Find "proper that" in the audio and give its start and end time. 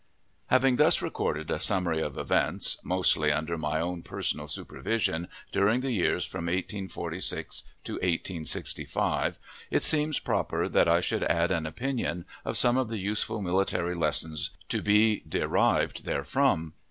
10.17-10.87